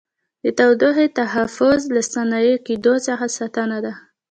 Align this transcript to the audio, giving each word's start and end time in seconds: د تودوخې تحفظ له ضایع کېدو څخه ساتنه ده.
د 0.43 0.45
تودوخې 0.57 1.07
تحفظ 1.19 1.79
له 1.95 2.01
ضایع 2.13 2.55
کېدو 2.67 2.93
څخه 3.07 3.25
ساتنه 3.37 3.77
ده. 3.85 3.93